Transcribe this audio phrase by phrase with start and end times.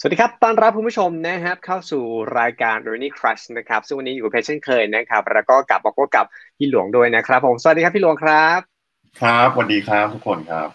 [0.00, 2.04] สวัสดีครับ ต้อนรับคุณผู้ชมนะครับเข้าสู่
[2.40, 6.26] รายการ r a n y Crush นะครับ ซึ่งวันนี้อยู่กับเพชรเช่นเคยนะครับ แล้วก็กลับบอกว่ากับ
[6.58, 8.60] พี่หลวงด้วยนะครับ ผม สวัสดีครับพี่หลวงครับ
[9.20, 10.68] ครับสวัสดีครับทุกคนครับ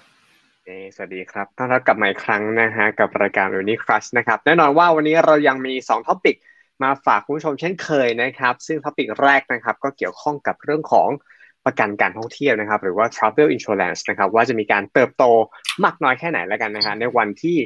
[0.66, 6.36] เอสวัสดีครับ ต้อนรับกลับมาอีกครั้งนะฮะกับรายการ r a n y Crush นะครับ แน่นอนว่าวันนี้เรายังมี2 topic
[6.84, 11.10] มาฝากคุณผู้ชมเช่นเคยนะครับ ซึ่ง topic แรกนะครับก็เกี่ยวข้องกับเรื่องของ
[11.66, 15.24] ประกันการท่องเที่ยวนะครับ หรือว่า travel insurance นะครับว่าจะมีการเติบโต
[15.84, 17.58] มากน้อยแค่ไหนแล้วกันนะฮะในวันที่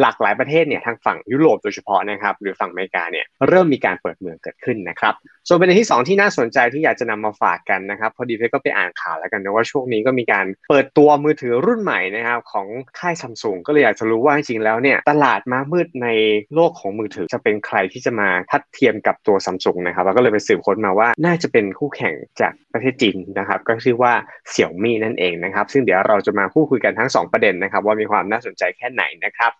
[0.00, 5.14] หลากหลายประเทศเนี่ยทางฝั่งยุโรปโดยเฉพาะนะครับหรือฝั่งอเมริกาเนี่ยเริ่มมีการเปิดเมืองเกิดขึ้นนะครับ
[5.48, 12.66] ส่วนประเด็นที่ 2 ที่น่าสนใจที่อยากจะนำมาฝากกันนะครับพอดีเพก็ไปอ่านข่าวแล้วกันนะว่าช่วงนี้ก็มีการเปิดตัวมือถือรุ่นใหม่นะครับของ
[12.98, 16.08] ค่ายซัมซุงก็เลยอยากจะรู้ว่าจริงๆแล้วเนี่ยตลาดมามืดใน
[16.54, 24.12] โลกของมือถือจะเป็นใครที่จะมาทัดเทียมกับตัวซัมซุงนะครับแล้วก็เลยไปสืบค้นมาว่าน่าจะเป็นคู่แข่งจากประเทศจีนนะครับก็ชื่อว่า
[24.50, 29.52] เสี่ยวมี่นั่นเองนะครับซึ่งเดี๋ยวเราจะมาพูดคุยกันทั้ง 2 ประเด็นนะครับว่ามีความน่าสนใจแค่ไหนนะครับ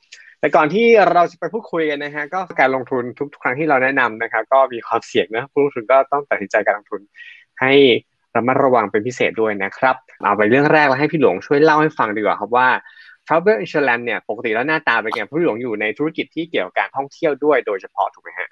[0.47, 7.01] แต่ก่อนที่เราจะไปพูดคุยกันนะฮะก็การลงทุนทุกครั้งที่เราแนะนำนะครับก็มีความเสี่ยงนะผู้ลงทุนก็ต้องตัดสินใจการลงทุน
[7.61, 7.73] ให้
[8.37, 12.69] ระมัดระวังเป็นพิเศษด้วยนะครับ เอาไปเรื่องแรกแล้วให้พี่หลวงช่วยเล่าให้ฟังดีกว่าครับว่า
[13.27, 18.49] Travel Insurance เนี่ยปกติแล้วหน้าตาเป็นไงพี่หลวงอยู่ในธุรกิจที่เกี่ยวกับการท่องเที่ยวด้วยโดยเฉพาะถูกไหมฮะ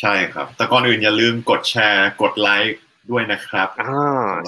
[0.00, 2.76] ใช่ครับ แต่ก่อนอื่นอย่าลืมกดแชร์กดไลค์
[3.10, 3.98] ด้วยนะครับอ๋อ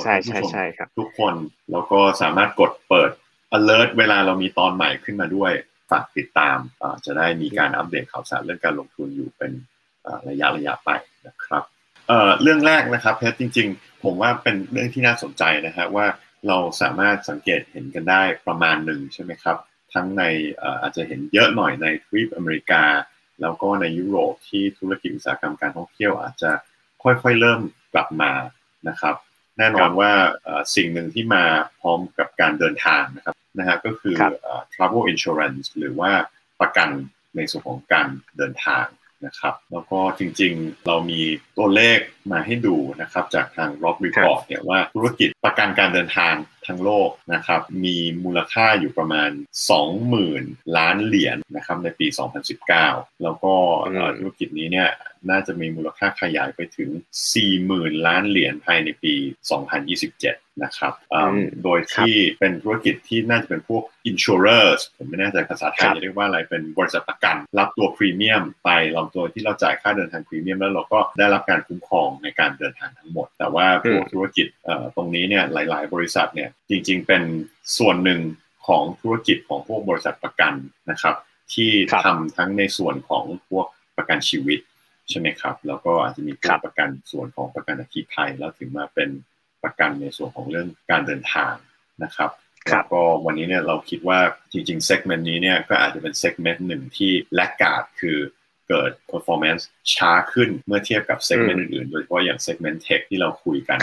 [0.03, 1.35] ใช่ใช่ใช่ครับ ทุกคน
[1.73, 3.11] แล้วก็สามารถกดเปิด
[3.57, 5.53] alert เวลาเรามีตอนใหม่ขึ้นมาด้วย
[5.91, 6.59] ฝากติดตาม
[7.05, 9.53] จะได้มีการอัปเดตข่าวสารเรื่องการลงทุนอยู่เป็น
[10.29, 10.91] ระยะระยะไป
[11.27, 11.63] นะครับ
[12.43, 16.07] เรื่องแรกนะครับเพชรจริง ๆ ผมว่าเป็นเรื่องที่น่าสนใจนะฮะว่า
[16.49, 19.57] เราสามารถสังเกตเห็นกันได้ประมาณหนึ่งใช่ไหมครับ
[19.95, 20.23] ทั้งใน
[20.83, 22.83] อาจจะเห็นเยอะหน่อยในทวีปอเมริกา
[23.41, 26.51] แล้วก็ในยุโรปที่ธุรกิจอุตสาหกรรมการท่องเที่ยวอาจจะ
[27.03, 27.61] ค่อยๆเริ่ม
[27.95, 28.33] กลับมา
[28.89, 29.15] นะครับ
[29.59, 30.11] แน่นอนว่า
[30.75, 31.45] สิ่งหนึ่งที่มา
[31.81, 34.15] พร้อมกับการเดินทางนะครับ นะฮะก็คือ
[34.75, 36.11] travel insurance หรือว่า
[36.61, 36.89] ประกัน
[37.37, 38.87] ในส่วนของการเดินทาง
[39.27, 41.21] นะครับ แล้วก็จริงๆ เรามี
[41.57, 41.99] ตัวเลข
[42.33, 46.35] มาให้ดูนะครับจากทาง Rock Report เนี่ยว่าธุรกิจประกันการเดินทาง
[46.67, 49.31] ทั้งโลกนะครับมีมูลค่าอยู่ประมาณ
[50.05, 52.07] 20,000 ล้านเหรียญนนะครับในปี
[52.65, 53.53] 2019 แล้วก็
[54.19, 54.89] ธุรกิจนี้เนี่ย
[55.31, 56.91] น่าจะมีมูลค่าขยายไปถึง
[57.49, 59.15] 40,000 ล้านเหรียญภายในปี
[59.89, 60.93] 2027 นะครับ
[61.65, 74.47] โดยที่เป็นธุรกิจที่น่าจะเป็นพวก insurers ผมไม่แน่ใจภาษาไทยจะเรียกว่าอะไร เป็นบริษัทประกัน รับตัวพรีเมียมไปเราตัวที่เราจ่ายค่าเดินทางพรีเมียมแล้วเราก็ได้รับการคุ้มครองในการเดินทางทั้งหมด แต่ว่าพวกธุรกิจ
[74.95, 77.23] ตรงนี้เนี่ยหลาย ๆ บริษัทเนี่ยจริง ๆ เป็น
[77.79, 78.21] ส่วนหนึ่ง
[78.67, 80.55] ของธุรกิจของพวกบริษัทประกัน
[80.91, 81.15] นะครับ
[81.55, 81.71] ที่
[82.05, 84.59] ทำทั้งในส่วนของพวกประกันชีวิต
[85.09, 89.09] ใช่ไหมครับ แล้วก็อาจจะมีการประกันส่วนของประกันอัคคีภัยแล้วถึงมาเป็น
[89.65, 91.55] ประกันในส่วนของเรื่องการเดินทาง
[92.05, 92.31] นะครับ
[92.71, 94.19] แล้วก็วันนี้เนี่ยเราคิดว่า
[94.53, 98.19] จริงๆ segment นี้เนี่ยก็อาจจะเป็น segment หนึ่งที่ laggard คือ
[98.69, 99.63] เกิด performance
[99.95, 103.79] ช้าขึ้นเมื่อเทียบกับ segment อื่นๆ โดยเฉพาะอย่าง segment tech ที่เราคุยกัน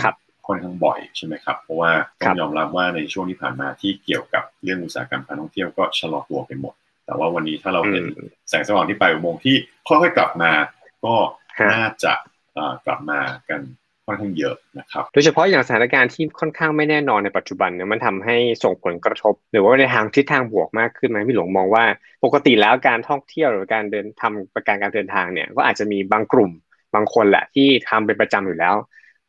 [0.47, 6.73] ค่อนข้างบ่อยใช่ไหมครับ เพราะว่าต้องยอมรับว่าในช่วงที่ผ่านมาที่เกี่ยวกับเรื่องอุตสาหกรรมการท่องเที่ยวก็ชะลอตัวไปหมด
[7.05, 8.05] แต่ว่าวันนี้ถ้าเราเห็น
[8.49, 9.55] แสงสว่างที่ไปอุโมงค์ที่
[9.87, 10.51] ค่อยๆกลับมา
[11.05, 11.15] ก็
[11.71, 12.13] น่าจะ
[12.85, 13.61] กลับมากัน
[14.07, 21.83] ค่อนข้างเยอะนะครับโดยเฉพาะอย่างสถานการณ์ที่ค่อนข้างไม่แน่นอนในปัจจุบันเนี่ยมันทำให้ส่งผลกระทบ หรือว่าในทางทิศทางบวกมากขึ้นไหมพี่หลวงมองว่า
[22.23, 26.51] ปกติแล้วการท่องเที่ยวหรือการเดินทำประกันการเดินทางเนี่ยก็อาจจะมีบางกลุ่ม
[26.95, 28.75] บางคนแหละที่ทำเป็นประจำอยู่แล้ว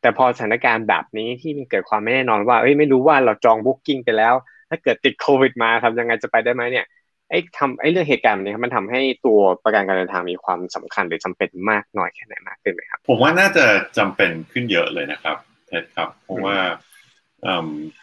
[0.01, 4.33] แต่พอสถานการณ์แบบนี้ที่มันเกิดความไม่แน่นอนว่าเอ้ยไม่รู้ว่าเราจองบุ๊กิ้งไปแล้ว
[4.69, 6.85] ถ้าเกิดติดโควิดมาทำยังไงจะไปได้ไหมเนี่ย
[7.29, 13.65] ไอ้ทำไอ้เรื่องเหตุการณ์นี้ครับมันทำให้ตัวประกันการเดินทางมีความสำคัญหรือจำเป็นมากน้อยแค่ไหนมากขึ้นไหมครับ ผมว่าน่าจะ
[13.97, 15.37] จำเป็นขึ้นเยอะเลยนะครับ
[15.67, 16.57] เท็ดครับ เพราะว่า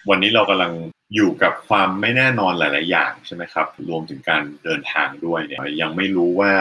[0.08, 0.72] วันนี้เรากำลัง
[1.14, 6.52] อยู่กับความไม่แน่นอนหลาย ๆ อย่างใช่ไหมครับ รวมถึงการเดินทางด้วยเนี่ยยังไม่รู้ว่า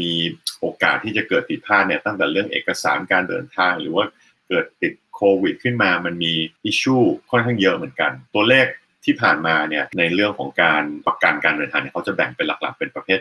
[0.00, 0.12] มี
[0.60, 4.04] โอกาสที่จะเกิดผิดพลาดเนี่ยตั้งแต่เรื่องเอกสารการเดินทาง หรือว่า
[4.48, 6.32] เกิดติดโควิด ขึ้นมามันมี
[6.64, 6.96] อิชชู
[7.30, 8.66] ค่อนข้างเยอะเหมือนกัน ตัวเลข
[9.04, 13.20] ที่ผ่านมาเนี่ยในเรื่องของการประกันการเดินทางเนี่ยเขาจะแบ่งเป็นหลักๆ เป็นประเภท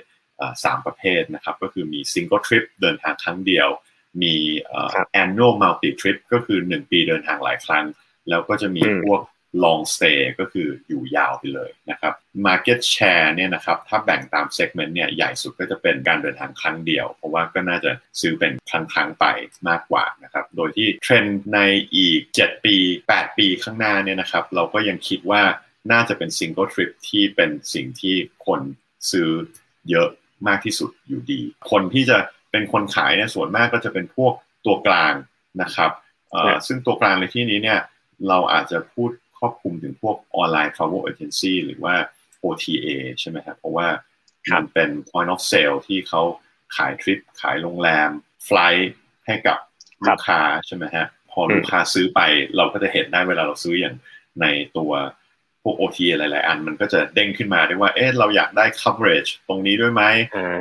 [0.63, 3.69] สามประเภทนะครับก็คือมี single trip เดินทางครั้งเดียว
[4.22, 4.36] มี
[5.24, 7.86] annual multi trip ก็คือ 1 ปีเดินทางหลายครั้ง
[8.30, 9.22] แล้วก็จะมีพวก
[9.63, 12.13] long stay ก็คืออยู่ยาวไปเลยนะครับ
[12.48, 17.92] market share เนี่ยนะครับถ้าแบ่งตาม segment เนี่ยใหญ่สุดก็จะเป็นการเดินทางครั้งเดียว เพราะว่าก็น่าจะ
[18.22, 19.25] ซื้อเป็นครั้งครั้งไป
[19.69, 21.60] มากกว่านะครับ โดยที่เทรนด์ใน
[21.95, 22.75] อีก 7 ปี
[23.12, 25.42] 8 ปีข้างหน้าเนี่ยนะครับ เราก็ยังคิดว่า
[25.92, 28.62] น่าจะเป็น single trip ที่เป็นสิ่งที่คน
[29.12, 29.30] ซื้อ
[29.89, 30.10] เยอะ
[30.48, 31.42] มากที่สุดอยู่ดี
[31.72, 32.18] คนที่จะ
[32.51, 34.33] เป็นคนขายเนี่ยส่วนมากก็จะเป็นพวก
[34.66, 35.13] ตัวกลาง
[35.62, 35.92] นะครับ
[36.68, 37.80] ซึ่งตัวกลางในที่นี้เนี่ย
[38.28, 41.95] เราอาจจะพูดครอบคลุมถึงพวกออนไลน์ travel agency หรือว่า
[42.44, 42.88] OTA
[43.19, 43.88] ใช่ไหมครับเพราะว่า
[44.54, 46.22] มันเป็น point of sale ที่เขา
[46.75, 48.10] ขายทริป ขายโรงแรม
[48.45, 48.92] ไฟล์
[49.25, 49.57] ให้กับ
[50.06, 52.19] ลูกค้าใช่ไหมฮะพอลูกค้าซื้อไป
[52.56, 53.95] เราก็จะเห็นได้เวลาเราซื้ออย่าง
[54.42, 54.45] ใน
[54.78, 54.92] ตัว
[55.63, 60.04] พวก OT หลาย ๆ อันมันก็จะเด้งขึ้นมาได้ว่า เอ๊ะ เราอยากได้ coverage ตรงนี้ด้วยไหม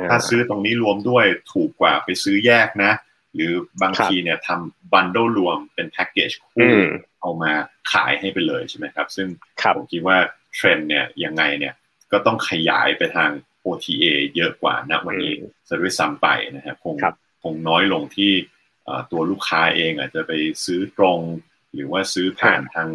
[0.09, 2.91] ถ้าซื้อตรงนี้รวมด้วยถูกกว่าไปซื้อแยกนะ
[3.35, 3.51] หรือ
[3.81, 6.71] บางทีเนี่ยทำบันโดรวมเป็นแพ็กเกจคู่
[7.21, 7.51] เอามา
[7.91, 9.27] ขายให้ไปเลยใช่ไหมครับ ซึ่ง
[9.75, 10.17] ผมคิดว่า
[10.55, 11.73] เทรนเนี่ยยังไงเนี่ย
[12.11, 13.31] ก็ต้องขยายไปทาง
[13.65, 14.05] OTA
[14.35, 15.33] เยอะกว่าณวันนี้
[15.67, 16.95] จะด้วยซ้ำไปนะครับคง
[17.43, 18.31] คงน้อยลงที่
[19.11, 20.31] ตัวลูกค้าเองอาจจะไป
[20.65, 21.19] ซื้อตรง
[21.73, 22.89] หรือว่าซื้อผ่านทาง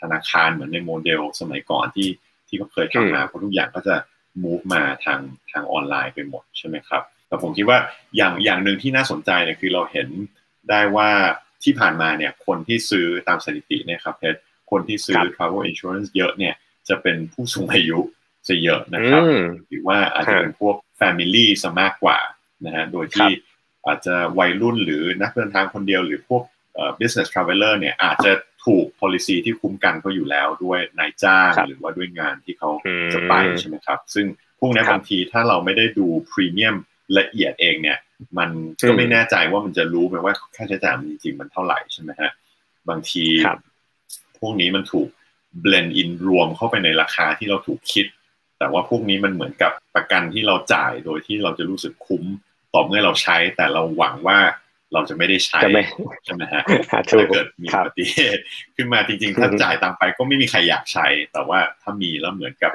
[0.00, 2.08] ธนาคารเหมือนในโมเดลสมัยก่อนที่
[2.48, 3.96] ที่เขาเคยทำมาเพราะทุกอย่างก็จะ
[4.42, 5.20] move มาทาง
[5.52, 7.78] ทางออนไลน์ไปหมดใช่ไหมครับแต่ผมคิดว่า
[8.16, 10.08] อย่างอย่างหนึ่งที่น่าสนใจเนี่ยคือเราเห็น
[10.70, 11.10] ได้ว่า
[11.64, 14.38] ที่ผ่านมาเนี่ยคนที่ซื้อตามสถิติเนี่ยครับเพชร
[14.70, 16.54] คนที่ซื้อ travel insurance เยอะเนี่ย
[16.88, 17.98] จะเป็นผู้สูงอายุ
[18.48, 19.22] ซะเยอะนะครับ
[19.68, 22.18] หรือว่าอาจจะเป็นพวก family ซะมากกว่า
[22.64, 23.30] นะฮะโดยที่
[23.86, 26.42] อาจจะวัยรุ่นหรือนักเดินทางคนเดียวหรือพวก
[27.00, 28.32] business traveler เนี่ยอาจจะ
[28.66, 32.70] ถูก policy ที่คุ้มกันเขาอยู่แล้วด้วยนายจ้างหรือว่าด้วยงานที่เขา
[33.14, 34.26] จะไปใช่ไหมครับ ซึ่ง
[34.60, 36.76] พวกนี้บางทีถ้าเราไม่ได้ดูพรีเมียม
[37.18, 37.98] ละเอียดเองเนี่ย
[38.38, 38.50] มัน
[38.88, 42.30] ก็ไม่แน่ใจว่ามันจะรู้ไหมว่าค่าใช้จ่ายมันจริงๆมันเท่าไหร่ใช่ไหมฮะ
[42.88, 43.24] บางที
[44.38, 45.08] พวกนี้มันถูก
[45.64, 48.06] blend in รวมเข้าไปในราคาที่เราถูกคิด
[48.58, 52.24] แต่ว่าพวกนี้มันเหมือนกับประกันที่เราจ่ายโดยที่เราจะรู้สึกคุ้ม
[52.74, 54.38] ต่อเมื่อเราใช้ แต่เราหวังว่า
[54.94, 55.60] เราจะไม่ได้ใช้
[56.24, 58.42] ใช่ไหมฮะถ้าเกิดมีอุบัติเหตุ
[58.76, 62.72] ขึ้นมาจริงๆ ถ้าจ่ายตามไปก็ไม่มีใครอยากใช้ แต่ว่าถ้ามีแล้วเหมือนกับ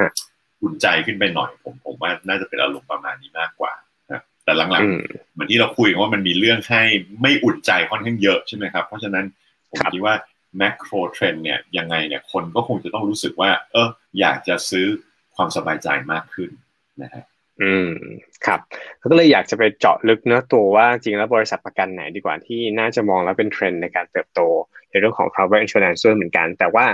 [0.62, 3.74] อุ่นใจขึ้นไปหน่อยผมผมว่าน่าจะเป็นอารมณ์ประมาณนี้มากกว่า
[4.44, 6.84] แต่หลังๆเหมือนที่เราคุยกันว่ามันมีเรื่องให้
[7.22, 9.26] ไม่อุ่นใจค่อนข้างเยอะใช่ไหมครับ เพราะฉะนั้น
[9.70, 10.16] ผมคิดว่า
[10.58, 13.90] macro trend เนี่ยยังไงเนี่ยคนก็คงจะต้องรู้สึกว่า เออ
[14.20, 14.86] อยากจะซื้อ
[15.36, 16.50] ความสบายใจมากขึ้น
[17.02, 17.24] นะฮะ
[17.62, 17.90] อืม
[18.46, 18.60] ครับ
[19.12, 24.40] ก็เลยอยากจะไปเจาะลึกเนื้อตัวว่าจริงแล้วบริษัทประกันไหนดีกว่าที่น่าจะมองแล้วเป็นเทรนด์ในการเติบโต
[24.90, 26.86] ในเรื่องของ travel insurance ด้วยเหมือนกัน แต่ว่า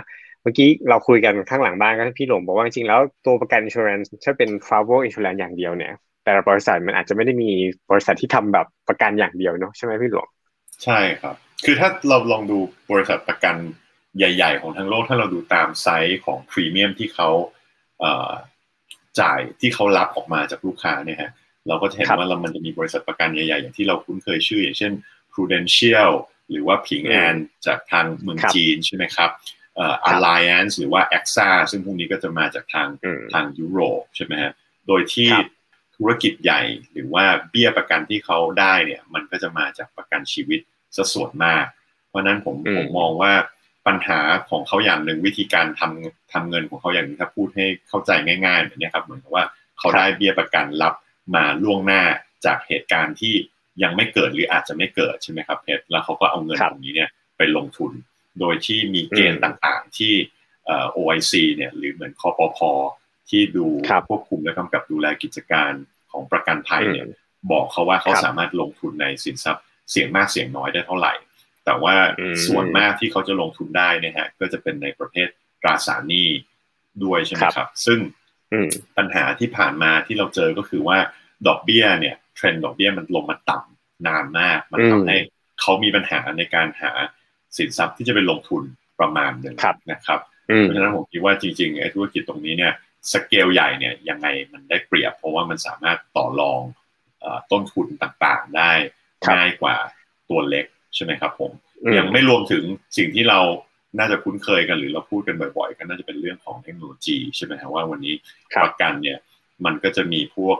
[0.41, 7.51] เมื่อกี้เราคุยกันข้างหลังบ้านก็พี่หลงบอกว่าจริงแล้วตัวประกัน insurance ถ้าเป็น travel insurance อย่างเดียวเนี่ย แต่ละบริษัทมันอาจจะไม่ได้มี
[7.91, 10.27] บริษัทที่ทำแบบประกันอย่างเดียวเนาะใช่ไหมพี่หลวง
[10.83, 11.35] ใช่ครับ
[11.65, 12.57] คือถ้าเราลองดู
[12.91, 13.56] บริษัทประกัน
[14.18, 17.29] ใหญ่ ๆ ของทั้งโลกถ้าเราดูตามไซส์ของพรีเมียมที่เขา
[19.19, 21.31] จ่ายที่เขารับออกมาจากลูกค้าเนี่ยฮะ
[21.67, 24.91] เราก็จะเห็นว่าเรามันจะมีบริษัทประกันใหญ่ๆ อย่างที่เราคุ้นเคยชื่อ อย่างเช่น
[25.33, 26.12] Prudential
[26.51, 27.35] หรือว่าผิงแอน
[27.65, 29.29] จากทางเมืองจีนใช่ไหมครับ
[29.75, 32.89] เอ่อ Alliance หรือว่า AXA ซึ่งพวกนี้ก็จะมาจากทาง
[33.33, 34.51] ทางยุโรปใช่ไหมฮะ
[34.88, 35.29] โดยที่
[35.95, 36.61] ธุรกิจใหญ่
[36.91, 40.59] หรือว่าเบี้ยประกันที่เขาได้เนี่ยมันก็จะมาจากประกันชีวิต
[40.95, 41.65] ซะส่วนมาก
[42.09, 43.33] เพราะนั้นผมผมมองว่า
[43.87, 48.11] ปัญหาของเขาอย่างหนึ่งวิธีการทำทำเงินของเขาอย่างนี้ถ้าพูดให้เข้าใจ
[48.45, 49.45] ง่ายๆแบบนี้ครับเหมือนกับว่า
[49.79, 50.93] เขาได้เบี้ยประกันรับ
[51.35, 52.03] มาล่วงหน้า
[52.45, 53.33] จากเหตุการณ์ที่
[53.83, 57.91] ยังไม่เกิดหรืออาจจะไม่เกิดใช่ไหมครับเพชรแล้วเขาก็เอาเงินตรงนี้เนี่ยไปลงทุน
[58.39, 60.13] โดยที่มีเกณฑ์ต่างๆที่
[60.97, 62.59] OIC เนี่ยหรือเหมือนคอปพ
[63.29, 63.65] ที่ดู
[64.07, 65.71] ควบคุมและกำกับดูแลกิจการ
[66.11, 67.07] ของประกันภัยเนี่ย
[67.51, 71.13] บอกเขาว่าเขาสามารถลงทุนในสินทรัพย์เสี่ยงมากเสี่ยงน้อยได้เท่าไหร่
[71.65, 71.95] แต่ว่า
[72.45, 75.27] ส่วนมากที่เขาจะลงทุนได้เนี่ยฮะก็จะเป็นในประเภท
[75.62, 76.27] ตราสารหนี้
[77.03, 78.00] ด้วยใช่ไหมครับ ซึ่ง
[78.97, 80.97] ปัญหาที่ผ่านมาที่เราเจอก็คือว่า
[81.47, 85.18] ดอกเบี้ยเนี่ยเทรนด์ดอกเบี้ยมันลงมาต่ำนานมาก มันทำให้
[85.61, 86.92] เขามีปัญหาในการหา
[87.57, 88.63] สินทรัพย์ที่จะไปลงทุน
[88.99, 89.56] ประมาณหนึ่ง
[89.92, 90.19] นะครับ
[90.61, 92.73] เพราะฉะนั้นผมคิดว่าจริงๆไอ้ธุรกิจตรงนี้เนี่ย
[93.11, 96.61] สเกลใหญ่เนี่ยยังไงมันได้เปรียบ เพราะว่ามันสามารถต่อรอง
[97.51, 98.71] ต้นทุนต่างๆได้
[99.35, 99.75] ง่ายกว่า
[100.30, 101.52] ตัวเล็ก ใช่ไหมครับผม
[101.97, 102.64] ยังไม่รวมถึง
[102.97, 103.40] สิ่งที่เรา
[103.99, 108.16] น่าจะคุ้นเคยกันหรือเราพูดกันบ่อยๆ ก็น่าจะเป็นเรื่องของเทคโนโลยีใช่ไหมครับว่าวันนี้
[108.64, 109.18] ประกันเนี่ย
[109.66, 110.57] มันก็จะมีพวก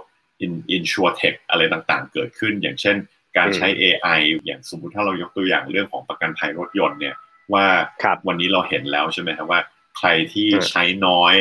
[0.76, 2.96] in s u r tech อะไรต่างๆ เกิดขึ้น อย่างเช่น
[3.38, 7.16] การใช้ AI อย่างสมมุติถ้าเรายกตัวอย่างเรื่องของประกันภัยรถยนต์เนี่ย
[7.54, 7.66] ว่า
[8.28, 9.60] วันนี้เราเห็นแล้วใช่ไหมครับว่า
[9.98, 11.34] ใครที่ใช้น้อย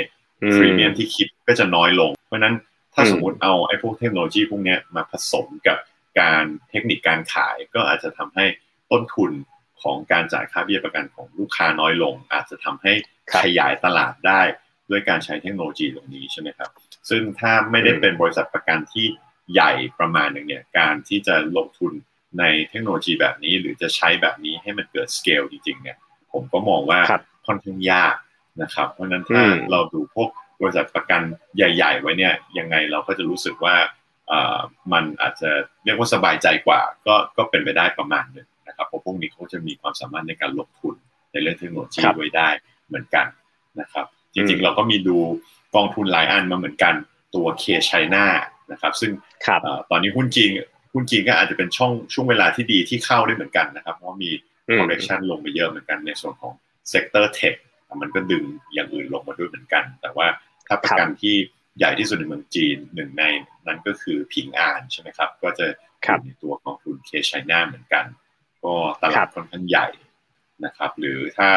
[0.54, 2.54] พรีเมียมที่คิดก็จะน้อยลง เพราะนั้น
[2.94, 5.78] ถ้าสมมติเอาไอ้พวกเทคโนโลยีพวกนี้มาผสมกับ
[6.20, 8.44] การเทคนิคการขายก็อาจจะทำให้
[8.94, 9.32] ต้นทุน
[9.82, 12.92] ของการจ่ายค่าเบี้ยประกันของลูกค้าน้อยลง อาจจะทำให้
[13.42, 14.42] ขยายตลาดได้
[14.90, 16.70] ด้วยการใช้เทคโนโลยีตรงนี้ใช่ไหมครับ
[17.08, 19.06] ซึ่งถ้าไม่ได้เป็นบริษัทประกันที่
[19.52, 21.92] ใหญ่ประมาณหนึ่งเนี่ยการที่จะลงทุน
[22.38, 25.96] ในเทคโนโลยีแบบนี้ หรือจะใช้แบบนี้ให้มันเกิดสเกลจริงๆเนี่ย
[26.32, 27.00] ผมก็มองว่า
[27.46, 28.14] ค่อนข้างยาก
[28.62, 30.28] นะครับ เพราะนั้นถ้าเราดูพวก
[30.60, 31.22] บริษัทประกัน
[31.56, 33.76] ใหญ่ ๆ ไว้เนี่ยยังไงเราก็จะรู้สึกว่า
[34.92, 35.50] มันอาจจะ
[35.84, 40.94] เรียกว่าสบายใจกว่า ก็ก็เป็นไปได้ประมาณหนึ่ง นะครับเพราะพวกนี้เขาจะมีความสามารถในการลงทุน
[41.33, 42.49] ในเรื่องเทคโนโลยีไว้ได้
[42.88, 43.26] เหมือนกัน
[43.80, 45.16] นะครับ จริงๆเราก็มีดู
[45.75, 46.94] กองทุนหลายอันมาเหมือนกัน
[47.35, 48.26] ตัวเคชัยนา
[48.73, 49.12] นะครับ ซึ่ง
[49.90, 50.50] ตอนนี้หุ้นจีน
[50.92, 54.30] หุ้นจีนก็อาจจะเป็นช่องช่วงเวลาที่ดีที่เข้าได้เหมือนกันนะครับ เพราะมี
[54.76, 56.52] correction ลงไปเยอะเหมือนกันในส่วนของ
[56.92, 57.54] sector tech
[58.00, 58.44] มันก็ดึง
[58.75, 60.26] อย่างอื่นลงมาด้วยเหมือนกัน แต่ว่า
[60.66, 61.37] ถ้าประกันที่
[61.78, 63.25] ใหญ่ที่สุดในเมืองจีนหนึ่งใน
[63.66, 65.66] นั้นก็คือผิงอานใช่ไหมครับ ก็จะ
[66.00, 68.04] อยู่ในตัวกองทุนเคชัยนาเหมือนกัน
[68.64, 69.87] ก็ตลาดค่อนข้างใหญ่
[70.64, 71.49] นะครับ หรือถ้า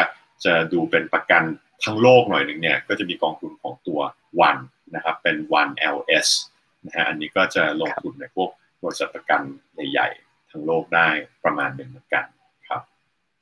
[0.44, 1.42] จะดูเป็นประกัน
[1.84, 4.00] ทั้งโลกหน่อยหนึ่งเนี่ยก็จะมีกองทุนของตัว
[4.40, 4.56] วัน
[4.94, 6.28] นะครับเป็น One LS
[6.86, 8.50] นะฮะอันนี้ก็จะลงทุนในพวก
[8.82, 9.40] บริษัทประกัน
[9.74, 11.08] ใหญ่ๆทั้งโลกได้
[11.44, 12.24] ประมาณหนึ่งเหมือนกัน
[12.68, 12.82] ครับ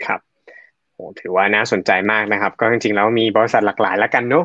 [0.04, 0.20] ครับ
[0.94, 4.44] โอ้ถือว่าน่าสนใจมากนะครับ ก็จริงๆแล้วมีบริษัทหลากหลายแล้วกันเนาะ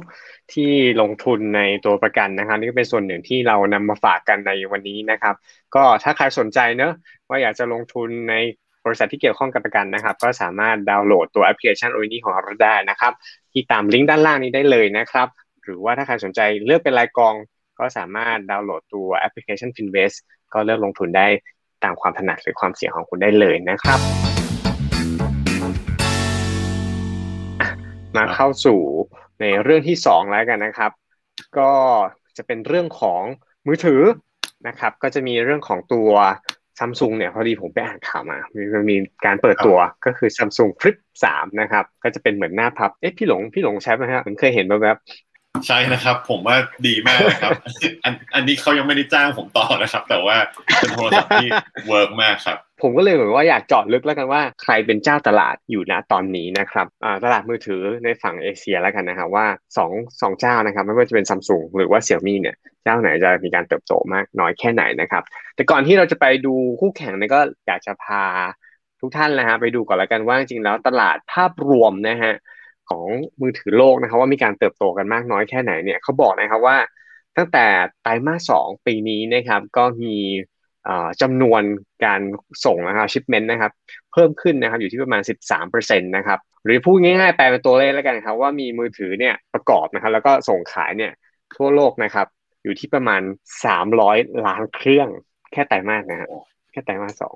[0.53, 5.35] ที่ลงทุนในตัวประกันนะครับนี่ก็เป็นส่วนหนึ่งที่เรานำมาฝากกันในวันนี้นะครับ
[5.75, 6.93] ก็ถ้าใครสนใจเนอะ
[7.27, 8.35] ว่าอยากจะลงทุนใน
[8.85, 13.13] บริษัทที่เกี่ยวข้องกับประกันนะครับ ก็สามารถดาวน์โหลดตัวแอปพลิเคชันโอนี่ของเราได้นะครับ
[13.51, 15.27] ที่ตามลิงก์ด้านล่างนี้ได้เลยนะครับ
[15.63, 17.35] หรือว่าถ้าใครสนใจเลือกเป็นรายกอง
[17.79, 20.17] ก็สามารถดาวน์โหลดตัวแอปพลิเคชัน Finvest
[20.53, 21.27] ก็เลือกลงทุนได้
[21.83, 23.99] ตามความถนัดหรือความเสี่ยงของคุณได้เลยนะครับ
[28.17, 28.79] มาเข้าสู่
[29.41, 30.91] ในเรื่องที่สองแล้วกันนะครับ
[31.57, 31.71] ก็
[32.37, 33.21] จะเป็นเรื่องของ
[33.67, 34.01] มือถือ
[34.67, 36.11] นะครับ ก็จะมีเรื่องของตัว
[36.81, 38.95] ซัมซุงเนี่ยพอดีผมไปอ่านข่าวมา มีมี
[39.25, 40.97] การเปิดตัวก็คือ Samsung Flip
[41.29, 44.97] 3นะครับ ก็จะเป็นเหมือนหน้าพับ เอ๊ะพี่หลงพี่หลงใช้ไหมครับผมเคยเห็นแบบ
[45.67, 46.55] ใช่นะครับ ผมว่า
[46.87, 47.51] ดีมากนะครับ
[48.03, 50.35] อันอันนี้เขายังไม่ได้จ้างผมต่อนะครับ แต่ว่า
[50.79, 51.49] เป็นโทรศัพท์ที่
[51.87, 56.87] work มากครับผมก็เลยเหมือนว่าอยากเจาะลึกแล้วกันว่าใครเป็นเจ้าตลาดอยู่ณตอนนี้นะครับ
[57.25, 59.91] ตลาดมือถือในฝั่งเอเชียแล้วกันนะครับว่าทั้ง
[60.21, 65.23] สองเจ้านะครับไม่ว่าจะเป็นซัมซุงหรือว่าเสียวหมี่เนี่ยเจ้าไหนจะมีการเติบโตมากน้อยแค่ไหนนะครับ
[65.55, 68.23] แต่ก่อนที่เราจะไปดูคู่แข่งเนี่ยก็อยากจะพา
[69.01, 72.33] ทุกท่านนะฮะไปดูก่อนแล้วกันว่าจริงแล้วตลาดภาพรวมนะฮะ
[72.91, 73.05] ของ
[73.41, 76.77] มือถือโลกนะครับว่ามีการเติบโตกันมากน้อยแค่ไหนเนี่ยเขาบอกนะครับว่า
[77.37, 77.65] ตั้งแต่
[78.01, 80.17] ไตรมาสสองปีนี้นะครับก็มี
[81.21, 81.61] จำนวน
[82.05, 82.21] การ
[82.65, 83.71] ส่งนะครับชิปเมนต์นะครับ
[84.11, 85.21] เพิ่มขึ้นนะครับอยู่ที่ประมาณ
[85.59, 91.11] 13%นะครับหรือพูดง่ายๆแปลเป็นตัวเลขแล้วกันครับว่ามีมือถือเนี่ยประกอบนะครับแล้วก็ส่งขายเนี่ย
[91.55, 92.27] ทั่วโลกนะครับ
[92.63, 93.21] อยู่ที่ประมาณ
[93.83, 95.07] 300 ล้านเครื่อง
[95.51, 96.29] แค่ไตรมาสนะครับ
[96.71, 97.35] แค่ไตรมาสสอง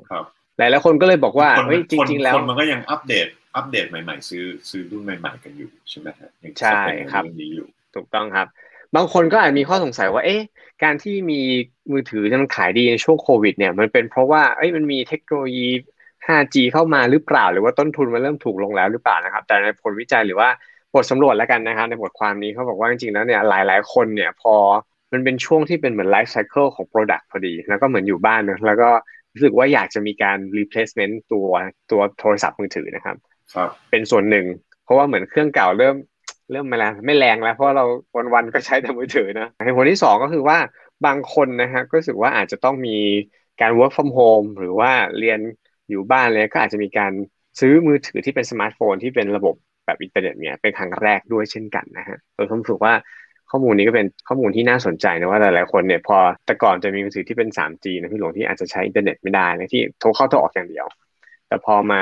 [0.57, 6.81] หลายๆคนก็เลยบอกว่าเฮ้ยจริง ๆ แล้วคนมันก็ยังอัปเดต อัปเดตใหม่ ๆ ซื้อซื้อรุ่นใหม่ ๆ กันอยู่ใช่ไหมครับใช่
[7.11, 8.47] ครับนี้อยู่ถูกต้องครับ
[8.95, 10.41] บางคนก็อาจมีข้อสงสัยว่า เอ๊ะ
[10.83, 11.41] การที่มี
[11.91, 15.67] มือถือที่มันขายดีในช่วงโควิด เนี่ย มันเป็นเพราะว่าเอ้ยมันมีเทคโนโลยี
[16.27, 20.49] 5G เข้ามาหรือเปล่า หรือว่าต้นทุนมันเริ่มถูกลงแล้วหรือเปล่านะครับ แต่ในผลวิจัยหรือว่า
[20.93, 24.55] บทสำรวจแล้วกันนะครับในบทความนี้เขาบอกว่าจริงๆแล้วเนี่ยหลายๆคนเนี่ยพอ
[25.11, 28.89] มันเป็นช่วงที่เป็นเหมือนไลฟ์ไซเคิลของ Product พอดี แล้วก็เหมือนอยู่บ้านเนอะแล้วก็
[29.35, 31.47] รู้สึกว่าอยากจะมีการ replacement ตัว
[31.91, 33.17] ตัวโทรศัพท์มือถือนะครับ
[33.53, 34.45] ครับ เป็นส่วนหนึ่ง
[34.83, 35.95] เพราะว่าเหมือนเครื่องเก่าเริ่ม
[36.51, 37.85] เริ่มไม่แรงไม่แรงแล้ว เพราะเรา
[38.33, 40.57] วันๆก็ใช้แต่มือถือนะเหตุผลที่สองก็คือว่า
[41.05, 42.97] บางคนนะฮะก็รู้สึกว่าอาจจะต้องมี
[43.61, 45.39] การ work from home หรือว่าเรียน
[45.89, 47.11] อยู่บ้านเลยก็อาจจะมีการ
[47.59, 52.93] ซื้อมือถือที่เป็นสมาร์ทโฟนที่เป็นระบบแบบอินเทอร์เน็ตเนี่ยเป็นครั้งแรกด้วยเช่นกันนะฮะโดยผมรู้สึกว่า
[53.51, 60.85] ข้อมูลนี้ก็เป็นข้อมูลที่น่าสนใจนะว่าหลายๆคนเนี่ยพอแต่ก่อนจะมีมือถือที่เป็น 3G นะพี่หลวงที่อาจจะใช้อินเทอร์เน็ตไม่ได้นะที่โทรเข้าโทรออกอย่างเดียว
[61.47, 62.01] แต่พอมา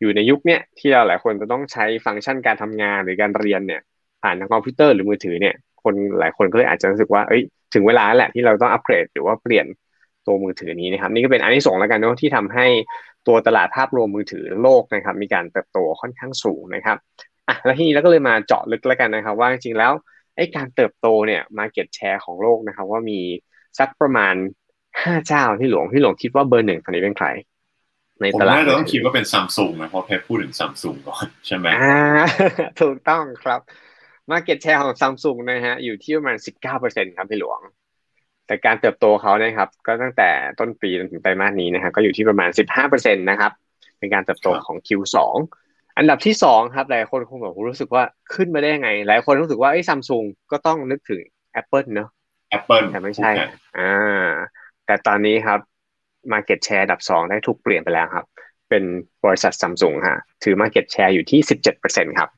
[0.00, 3.80] อยู่ในยุคเนี้ยที่เราหลายคนจะต้องใช้ฟังก์ชันการทำงานหรือการเรียนเนี่ย
[4.22, 7.42] ผ่านทางคอมพิวเตอร์หรือมือถือเนี่ยคนหลายคนก็เลยอาจจะรู้สึกว่าเอ้ย
[7.74, 9.66] ถึงเวลาแหละที่เราต้องอัปเกรดหรือว่าเปลี่ยน
[10.26, 12.66] ตัวมือถือนี้นะครับนี่ก็เป็นอันที่สองแล้วกันเนาะที่ทำให้
[13.26, 16.96] ตัวตลาดภาพรวมมือถือโลกนะครับมีการเติบโตค่อนข้างสูงนะครับ
[17.48, 19.92] อะแล้วทีนี้เราก็เลยมาเจาะลึกแล้วกันนะครับ ว่าจริงๆแล้ว
[20.38, 23.20] ไอ้การเติบโตเนี่ย market share ของโลกนะครับ ว่ามี
[23.78, 24.34] สักประมาณ
[25.02, 27.28] ห้าเจ้าที่หลวงที่หลวงคิดว่าเบอร์หนึ่งตอนนี้เป็นใคร
[28.20, 31.98] ในตลาดผมว่าเราต้องคิดว่าเป็นซัมซุงนะเพราะแพพูดถึงซัมซุงก่อนใช่ไหมอ่า
[32.80, 33.60] ถูกต้องครับ
[34.30, 37.60] market share ของซัมซุงนะฮะอยู่ที่ประมาณสิบเก้าเปอร์เซ็นครับพี่หลวง
[38.46, 40.30] แต่การเติบโตเขานะครับ ก็ตั้งแต่
[40.60, 43.52] ต้นปีจนถึงไตรมาสนี้นะครับก็อยู่ที่ประมาณสิบห้าเปอร์เซ็นตนะครับ
[43.98, 45.16] เป็นการเติบโตของ Q2
[45.98, 48.02] อันดับที่สองครับหลายคนคงแบบรู้สึกว่า
[48.34, 51.22] ขึ้นมาได้ยังไง หลายคนรู้สึกว่าไอ้ซัมซุงก็ต้องนึกถึง
[51.60, 52.08] Apple เนอะ
[52.56, 53.30] Apple แต่ไม่ใช่
[53.78, 54.28] อ่า
[54.86, 55.60] แต่ตอนนี้ครับ
[56.32, 58.24] Market Share อันดับสองได้ถูกเปลี่ยนไปแล้วครับ
[58.68, 58.82] เป็น
[59.24, 62.28] บริษัทซัมซุงฮะถือ Market Share อยู่ที่สิบเจ็ดเปอร์เซ็นครับ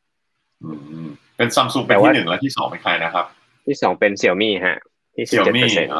[1.37, 3.27] เป็นซัมซุงเป็นที่หนึ่งแล้วที่สองเป็นใครนะครับ
[3.67, 4.79] ที่สองเป็นเซี่ยมี่ฮะ
[5.15, 5.93] ที่สิบเจ็ดเปอร์เซ็นต์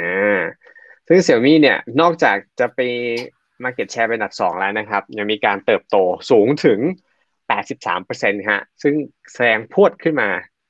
[0.00, 0.40] อ่า
[1.08, 2.80] ซึ่งเซี่ยมี่เนี่ยนอกจากจะไป
[3.64, 5.96] Market Share เป็นอันดับสองแล้วนะครับ ยังมีการเติบโต
[6.30, 6.78] สูงถึง
[7.58, 8.94] 83%ฮะซึ่ง
[9.34, 10.28] แซงพรวดขึ้นมา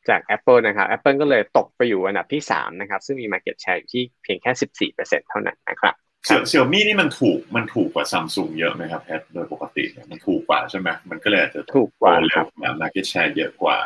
[0.09, 5.95] จาก Apple นะครับ Apple ก็เลยตกไปอยู่อันดับที่ 3 นะครับ ซึ่งมี Market Share อยู่ที่เพียงแค่ 14%เท่านั้นนะครับ
[6.26, 12.47] เสี่ยวมี่นี่มันถูกมันถูกกว่าซัมซุงเยอะไหมครับแอดโดยปกติมันถูกกว่าใช่ไหมมันก็เลยอาจจะถูกกว่าครับ
[12.83, 13.76] market share เยอะกว่า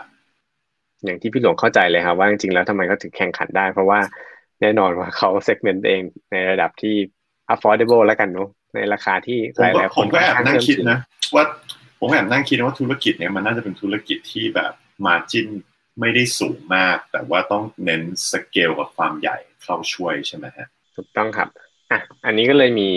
[1.04, 4.00] อย่างที่พี่หลวงเข้าใจเลยครับว่าจริงๆแล้วทำไมเขาถึงแข่งขันได้ เพราะว่า
[4.60, 6.94] แน่นอนว่าเขาเซกเมนต์เองในระดับที่
[7.54, 10.98] affordable แล้วกันเนาะ ในราคาที่หลายๆคนผมก็แอบนั่งคิดนะ
[11.34, 11.44] ว่า
[12.00, 14.72] ผมแอบนั่งคิดว่าธุรกิจเนี้ยมันน่าจะเป็นธุรกิจที่แบบ
[15.06, 15.46] มาจิ้น
[16.00, 21.48] ไม่ได้สูงมาก แต่ว่าต้องเน้นสเกลกับความใหญ่เข้าช่วยใช่ไหมฮะถูกต้องครับ
[21.90, 22.90] อะอันนี้ก็เลยมี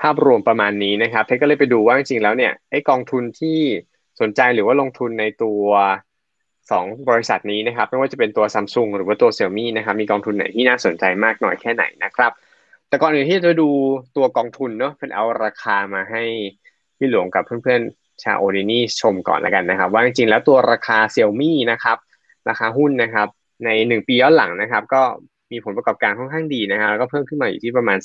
[0.00, 3.58] ภาพรวมประมาณนี้นะครับเทก็เลยไปดูว่าจริงๆแล้วเนี่ยไอ้กองทุนที่
[4.20, 5.64] สนใจหรือว่าลงทุนในตัว
[6.70, 12.32] สองบริษัทนี้นะครับไม่ว่าจะเป็นตัวซัมซุงหรือว่าตัวเซี่ยมี่นะครับมีกองทุนไหนที่น่าสนใจมากน้อยแค่ไหนนะครับ
[12.88, 13.68] แต่ก่อนอื่นที่จะดู
[14.16, 16.22] ตัวกองทุนเนาะเป็นเอาราคามาให้
[16.98, 21.96] พี่หลวงกับเพื่อนๆชาโอดินี่ชมก่อนแล้วกันนะครับ ว่าจริงๆแล้วตัวราคาเซี่ยมี่นะครับ
[22.48, 23.28] ราคาหุ้นนะครับ
[23.64, 25.02] ในหนึ่งปีย้อนหลังนะครับ ก็
[25.52, 27.98] มีผลประกอบการค่อนข้างดีนะครับแล้วก็เพิ่มขึ้นมาอยู่ที่ประมาณ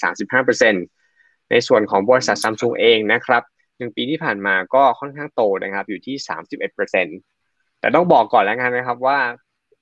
[0.71, 3.43] 35%ในส่วนของบริษัทซัมซุงเองนะครับ
[3.77, 6.15] หนึ่งปีที่ผ่านมาก็ค่อนข้างโตนะครับอยู่ที่
[7.17, 9.19] 31%แต่ต้องบอกก่อนแล้วกันนะครับว่า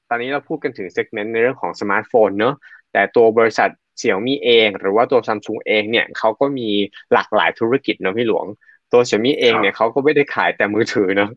[0.09, 2.55] ตอนนี้เราพูดกันถึง segment ในเรื่องของสมาร์ทโฟนเนอะ
[2.93, 3.69] แต่ตัวบริษัท
[4.01, 6.69] เสี่ยวมี่เอง หรือว่าตัวซัมซุงเองเนี่ยเขาก็มี
[7.13, 8.45] หลากหลายธุรกิจเนาะพี่หลวง
[8.93, 11.29] ตัวเสี่ยวมี่เองเนี่ยเขาก็ไม่ได้ขายแต่มือถือเนาะ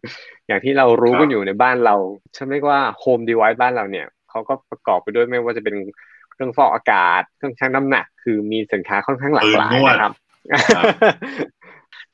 [0.46, 1.96] อย่างที่เรารู้กันอยู่ในบ้านเรา
[2.34, 5.76] ใช่ไหมว่า home device บ้านเราเนี่ยเขาก็ประกอบไปด้วยไม่ว่าจะเป็น
[6.32, 10.12] เครื่องฟอกอากาศเครื่องชั่งน้ำหนัก คือมีสินค้าค่อนข้างหลากหลายนะครับ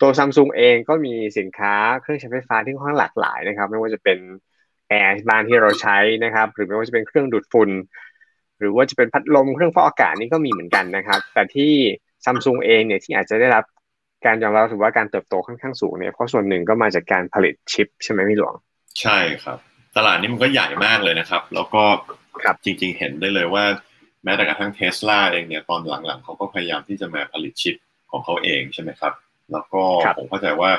[0.00, 4.19] ตัวซัมซุงเองก็มีสินค้าเครื่องใช้ไฟฟ้าที่ค่อนข้างหลากหลายนะครับ ไม่ว่าจะเป็น
[4.88, 7.71] แอร์บ้านที่เราใช้นะครับ หรือไม่ว่าจะเป็นเครื่องดูดฝุ่น
[8.61, 11.73] หรือว่าจะเป็นพัดลมเครื่องฟอกอากาศนี่ก็มีเหมือนกันนะครับ แต่ที่
[12.25, 13.64] ซัมซุงเองเนี่ยที่อาจจะได้รับ
[14.26, 18.55] การยอมรับถือว่าการเติบโตค่อนข้างสูงเนี่ยเพราะส่วนหนึ่งก็มาจากการผลิตชิปใช่ไหมพี่หลวง
[19.00, 19.59] ใช่ครับ
[19.97, 21.83] ตลาดนี้มันก็ใหญ่มากเลยนะครับ แล้วก็
[22.64, 23.64] จริงๆเห็นได้เลยว่า
[24.25, 27.76] แม้แต่กระทั่งเทสลาเองเนี่ยตอนหลังๆเขาก็พยายามที่จะมาผลิตชิป
[28.11, 29.12] ของเขาเองใช่ไหมครับ
[29.52, 29.83] แล้วก็
[30.17, 30.71] ผมเข้าใจว่า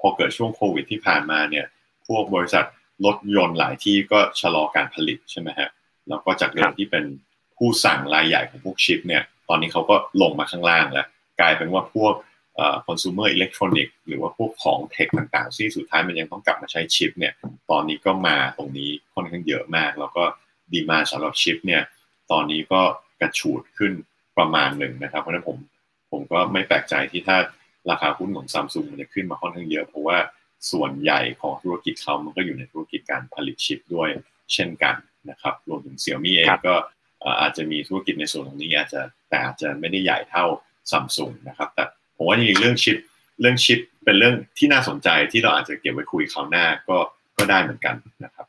[0.00, 1.66] พอเกิดช่วงโควิดที่ผ่านมาเนี่ย
[2.08, 2.64] พวกบริษัท
[3.04, 5.68] รถยนต์หลายที่ก็ชะลอการผลิตใช่ไหมฮะ
[6.08, 7.04] แล้วก็จากเดิมที่เป็น
[7.58, 11.06] ผู้สั่งรายใหญ่ของพวกชิปเนี่ยตอนนี้เขาก็ลงมาข้างล่างแล้ว
[11.40, 12.14] กลายเป็นว่าพวก
[12.56, 17.32] เอ่อ consumer electronic หรือว่าพวกของเทคต่างๆ ที่สุดท้ายมันยังต้องกลับมาใช้ชิปเนี่ย
[17.70, 20.24] ตอนนี้ก็มาตรงนี้ค่อนข้างเยอะมาก แล้วก็
[20.72, 21.82] ดีมาสำหรับชิปเนี่ย
[22.30, 22.80] ตอนนี้ก็
[23.20, 23.92] กระฉูดขึ้น
[24.38, 25.56] ประมาณหนึ่งนะครับ เพราะฉะนั้นผม
[26.10, 27.36] ผมก็ไม่แปลกใจที่ถ้า
[27.90, 30.18] ราคาหุ้นของซัมซุงมันจะขึ้นมาค่อนข้างเยอะ เพราะว่า
[30.72, 34.08] ส่วนใหญ่ของธุรกิจเขามันก็อยู่ในธุรกิจการผลิตชิปด้วย
[34.52, 34.94] เช่นกัน
[35.30, 36.74] นะครับรวมถึงเซี่ยมี่เองก็
[37.40, 40.44] อาจจะมีธุรกิจในส่วนตรงนี้อาจจะแต่อาจจะไม่ได้ใหญ่เท่า
[40.90, 41.84] ซัมซุงนะครับแต่
[42.16, 42.98] ผมว่าจริงๆเรื่องชิป
[43.40, 46.96] เรื่องชิปเป็นเรื่องที่น่าสนใจที่เราอาจจะเก็บไว้คุยคราวหน้าก็
[47.38, 48.46] ก็ได้เหมือนกันนะครับ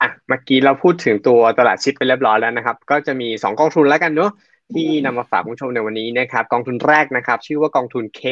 [0.00, 4.30] อะเมื่อกี้เราพูดถึงตัวตลาดชิปไปเรียบร้อยแล้วนะครับ ก็จะมี 2 กองทุนแล้วกันเนาะ
[4.74, 8.22] ที่นำมาฝากผู้ชมในวันนี้นะครับ กองทุนแรกนะครับ ชื่อว่ากองทุน K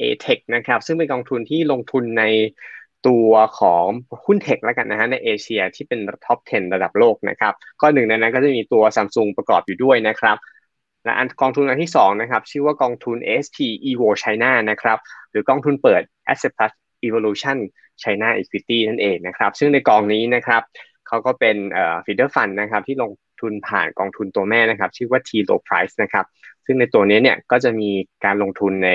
[0.00, 2.24] A Tech นะครับ ซึ่งเป็นกองทุนที่ลงทุนใน
[3.08, 3.84] ตัวของ
[4.26, 10.36] หุ้นเทคแล้วกันนะฮะในเอเชียที่เป็นท็อป 10 ระดับโลกนะครับก็หนึ่งในนั้นก็จะมีตัวซัมซุงประกอบอยู่ด้วยนะครับ
[11.04, 13.58] และอันกองทุนอันที่2นะครับชื่อว่ากองทุน SP
[13.90, 14.98] Evo China นะครับ
[15.30, 16.72] หรือกองทุนเปิด Asset Plus
[17.06, 17.56] Evolution
[18.02, 20.62] China Equity นั่นเองนะครับซึ่งในกองนี้นะครับ
[21.08, 23.10] เขาก็เป็นเอ่อ feeder fund นะครับที่ลง
[23.42, 25.30] ทุนผ่านกองทุนตัวแม่นะครับ ชื่อว่า T.
[25.48, 26.26] Rowe Price นะครับ
[26.66, 27.90] ซึ่งในตัวนี้เนี่ยก็จะมี
[28.24, 28.90] การลงทุนใน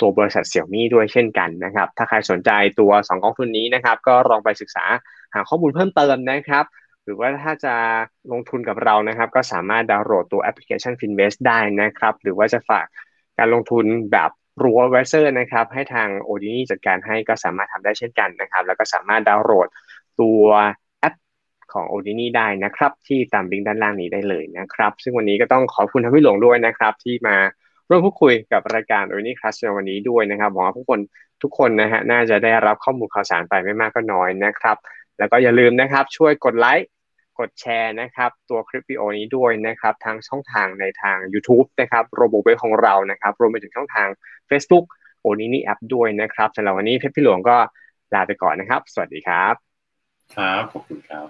[0.00, 4.84] ตัวบริษัทเสี่ยวมี่ด้วยเช่นกันนะครับ ถ้าใครสนใจตัว 2 กองทุนนี้นะครับ ก็ลองไปศึกษา
[5.34, 6.64] หาข้อมูลเพิ่มเติมนะครับ
[7.04, 7.74] หรือว่าถ้าจะ
[8.32, 12.86] ลงทุนกับเรานะครับ ก็สามารถดาวน์โหลดตัวแอปพลิเคชัน Finvest ได้นะครับ หรือว่าจะฝาก
[13.38, 14.30] การลงทุนแบบ
[14.62, 19.68] robo-advisor นะครับ ให้ทาง Odini จัดการให้ก็สามารถทำได้เช่นกันนะครับ แล้วก็สามารถดาวน์โหลด
[20.20, 20.44] ตัว
[21.72, 27.36] ของ Odini ได้นะครับ ที่ตามลิงก์ด้านล่างนี้ได้เลยนะครับ ซึ่งวันนี้ก็ต้องขอบคุณท่านพี่หลวงด้วยนะครับ ที่มา
[27.88, 31.00] ร่วมพูดคุยกับรายการ Odini Class ในวันนี้ด้วยนะครับหวังว่าทุกคน
[31.42, 34.76] ทุกคนนะฮะน่าจะได้รับข้อมูลข่าวสารไปไม่มากก็น้อยนะครับ
[35.18, 36.88] แล้วก็อย่าลืมนะครับ ช่วยกดไลค์
[37.38, 44.08] กดแชร์นะครับ ตัวคลิปวิดีโอนี้ด้วยนะครับทางช่องทางในทาง YouTube นะครับ Robowealth ของเรานะครับรวมไปถึงช่องทาง
[44.50, 44.84] Facebook
[45.20, 47.56] โอนินี่แอปด้วยนะครับสำหรับวันนี้เพชรพี่หลวงก็
[48.14, 49.54] ลาไปก่อนนะครับ สวัสดีครับ
[50.36, 51.26] ครับ ขอบคุณครับ